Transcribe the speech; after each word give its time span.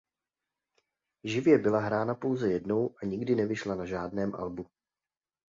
Živě 1.23 1.57
byla 1.57 1.79
hrána 1.79 2.15
pouze 2.15 2.51
jednou 2.51 2.95
a 3.01 3.05
nikdy 3.05 3.35
nevyšla 3.35 3.75
na 3.75 3.85
žádném 3.85 4.35
albu. 4.35 4.67